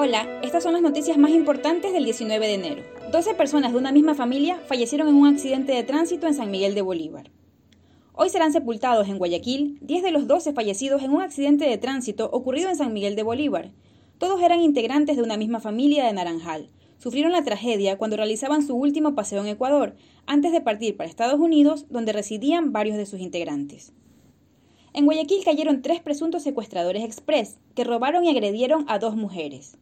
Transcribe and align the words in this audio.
Hola, 0.00 0.28
estas 0.44 0.62
son 0.62 0.74
las 0.74 0.82
noticias 0.82 1.18
más 1.18 1.32
importantes 1.32 1.92
del 1.92 2.04
19 2.04 2.46
de 2.46 2.54
enero. 2.54 2.84
12 3.10 3.34
personas 3.34 3.72
de 3.72 3.78
una 3.78 3.90
misma 3.90 4.14
familia 4.14 4.60
fallecieron 4.68 5.08
en 5.08 5.16
un 5.16 5.26
accidente 5.26 5.72
de 5.72 5.82
tránsito 5.82 6.28
en 6.28 6.34
San 6.34 6.52
Miguel 6.52 6.76
de 6.76 6.82
Bolívar. 6.82 7.32
Hoy 8.12 8.28
serán 8.28 8.52
sepultados 8.52 9.08
en 9.08 9.18
Guayaquil 9.18 9.76
10 9.80 10.04
de 10.04 10.12
los 10.12 10.28
12 10.28 10.52
fallecidos 10.52 11.02
en 11.02 11.10
un 11.10 11.20
accidente 11.20 11.64
de 11.64 11.78
tránsito 11.78 12.30
ocurrido 12.32 12.68
en 12.68 12.76
San 12.76 12.92
Miguel 12.92 13.16
de 13.16 13.24
Bolívar. 13.24 13.72
Todos 14.18 14.40
eran 14.40 14.60
integrantes 14.60 15.16
de 15.16 15.24
una 15.24 15.36
misma 15.36 15.58
familia 15.58 16.04
de 16.04 16.12
Naranjal. 16.12 16.70
Sufrieron 16.98 17.32
la 17.32 17.42
tragedia 17.42 17.98
cuando 17.98 18.16
realizaban 18.16 18.64
su 18.64 18.76
último 18.76 19.16
paseo 19.16 19.40
en 19.40 19.48
Ecuador, 19.48 19.96
antes 20.26 20.52
de 20.52 20.60
partir 20.60 20.96
para 20.96 21.10
Estados 21.10 21.40
Unidos, 21.40 21.86
donde 21.90 22.12
residían 22.12 22.70
varios 22.72 22.96
de 22.98 23.06
sus 23.06 23.18
integrantes. 23.18 23.92
En 24.92 25.06
Guayaquil 25.06 25.42
cayeron 25.44 25.82
tres 25.82 26.00
presuntos 26.00 26.44
secuestradores 26.44 27.02
express 27.02 27.58
que 27.74 27.82
robaron 27.82 28.24
y 28.24 28.30
agredieron 28.30 28.84
a 28.88 29.00
dos 29.00 29.16
mujeres. 29.16 29.76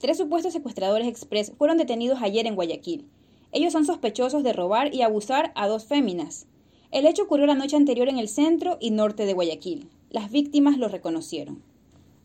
Tres 0.00 0.16
supuestos 0.16 0.54
secuestradores 0.54 1.06
express 1.06 1.52
fueron 1.58 1.76
detenidos 1.76 2.22
ayer 2.22 2.46
en 2.46 2.54
Guayaquil. 2.54 3.04
Ellos 3.52 3.74
son 3.74 3.84
sospechosos 3.84 4.42
de 4.42 4.54
robar 4.54 4.94
y 4.94 5.02
abusar 5.02 5.52
a 5.54 5.68
dos 5.68 5.84
féminas. 5.84 6.46
El 6.90 7.04
hecho 7.04 7.24
ocurrió 7.24 7.44
la 7.44 7.54
noche 7.54 7.76
anterior 7.76 8.08
en 8.08 8.18
el 8.18 8.30
centro 8.30 8.78
y 8.80 8.92
norte 8.92 9.26
de 9.26 9.34
Guayaquil. 9.34 9.90
Las 10.08 10.30
víctimas 10.30 10.78
lo 10.78 10.88
reconocieron. 10.88 11.62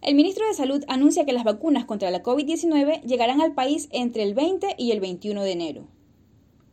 El 0.01 0.15
ministro 0.15 0.48
de 0.48 0.53
Salud 0.53 0.85
anuncia 0.88 1.25
que 1.25 1.34
las 1.34 1.43
vacunas 1.43 1.84
contra 1.84 2.11
la 2.11 2.23
COVID-19 2.23 3.01
llegarán 3.01 3.41
al 3.41 3.53
país 3.53 3.89
entre 3.91 4.23
el 4.23 4.35
20 4.35 4.76
y 4.77 4.91
el 4.91 5.01
21 5.01 5.43
de 5.43 5.51
enero. 5.51 5.87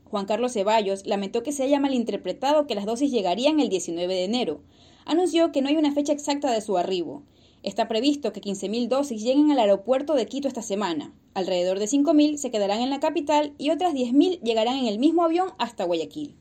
Juan 0.04 0.26
Carlos 0.26 0.52
Ceballos 0.52 1.04
lamentó 1.04 1.42
que 1.42 1.50
se 1.50 1.64
haya 1.64 1.80
malinterpretado 1.80 2.68
que 2.68 2.76
las 2.76 2.86
dosis 2.86 3.10
llegarían 3.10 3.58
el 3.58 3.70
19 3.70 4.14
de 4.14 4.24
enero. 4.24 4.60
Anunció 5.04 5.50
que 5.50 5.62
no 5.62 5.68
hay 5.68 5.76
una 5.76 5.90
fecha 5.90 6.12
exacta 6.12 6.52
de 6.52 6.60
su 6.60 6.78
arribo 6.78 7.24
Está 7.62 7.86
previsto 7.86 8.32
que 8.32 8.40
15.000 8.40 8.88
dosis 8.88 9.22
lleguen 9.22 9.52
al 9.52 9.58
aeropuerto 9.60 10.14
de 10.14 10.26
Quito 10.26 10.48
esta 10.48 10.62
semana. 10.62 11.12
Alrededor 11.34 11.78
de 11.78 11.84
5.000 11.84 12.36
se 12.36 12.50
quedarán 12.50 12.80
en 12.80 12.90
la 12.90 12.98
capital 12.98 13.54
y 13.56 13.70
otras 13.70 13.94
10.000 13.94 14.40
llegarán 14.40 14.76
en 14.76 14.86
el 14.86 14.98
mismo 14.98 15.22
avión 15.22 15.50
hasta 15.58 15.84
Guayaquil. 15.84 16.34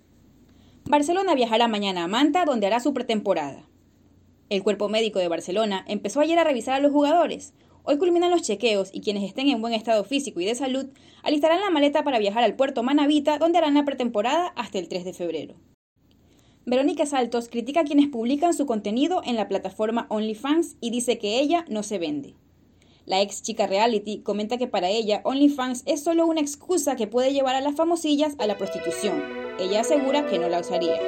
Barcelona 0.86 1.36
viajará 1.36 1.68
mañana 1.68 2.06
a 2.06 2.08
Manta, 2.08 2.44
donde 2.44 2.66
hará 2.66 2.80
su 2.80 2.94
pretemporada. 2.94 3.68
El 4.50 4.64
cuerpo 4.64 4.90
médico 4.90 5.20
de 5.20 5.28
Barcelona 5.28 5.86
empezó 5.88 6.22
ayer 6.22 6.40
a 6.40 6.44
revisar 6.44 6.74
a 6.74 6.80
los 6.80 6.92
jugadores. 6.92 7.54
Hoy 7.84 8.00
culminan 8.00 8.32
los 8.32 8.42
chequeos 8.42 8.90
y 8.92 9.02
quienes 9.02 9.24
estén 9.24 9.48
en 9.48 9.62
buen 9.62 9.74
estado 9.74 10.04
físico 10.04 10.40
y 10.42 10.46
de 10.46 10.56
salud 10.56 10.88
alistarán 11.22 11.62
la 11.62 11.70
maleta 11.70 12.04
para 12.04 12.18
viajar 12.18 12.44
al 12.44 12.56
puerto 12.56 12.82
Manavita, 12.82 13.38
donde 13.38 13.60
harán 13.60 13.76
la 13.76 13.86
pretemporada 13.86 14.48
hasta 14.56 14.80
el 14.80 14.88
3 14.88 15.06
de 15.06 15.14
febrero. 15.14 15.56
Verónica 16.66 17.08
Saltos 17.08 17.50
critica 17.50 17.80
a 17.80 17.84
quienes 17.84 18.08
publican 18.08 18.54
su 18.54 18.68
contenido 18.68 19.22
en 19.26 19.36
la 19.36 19.48
plataforma 19.48 20.06
OnlyFans 20.10 20.76
y 20.80 20.92
dice 20.92 21.18
que 21.18 21.40
ella 21.40 21.66
no 21.68 21.82
se 21.82 21.98
vende. 21.98 22.36
La 23.06 23.20
ex 23.20 23.42
chica 23.42 23.66
reality 23.66 24.20
comenta 24.22 24.60
que 24.60 24.68
para 24.68 24.88
ella 24.88 25.22
OnlyFans 25.24 25.82
es 25.88 26.04
solo 26.04 26.28
una 26.28 26.40
excusa 26.40 26.96
que 26.96 27.08
puede 27.08 27.34
llevar 27.34 27.56
a 27.56 27.62
las 27.62 27.76
famosillas 27.76 28.36
a 28.38 28.46
la 28.46 28.60
prostitución. 28.60 29.24
Ella 29.60 29.82
asegura 29.82 30.28
que 30.28 30.38
no 30.38 30.50
la 30.50 30.60
usaría. 30.60 31.00